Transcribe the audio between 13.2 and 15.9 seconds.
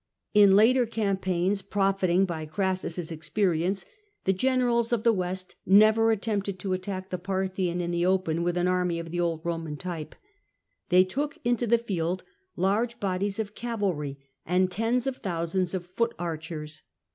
of cavalry and tens of thousands of